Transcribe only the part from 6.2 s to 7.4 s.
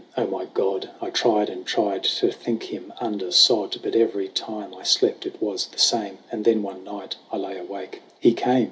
And then one night I